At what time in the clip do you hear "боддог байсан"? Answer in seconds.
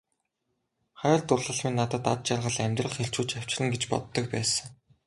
3.91-4.67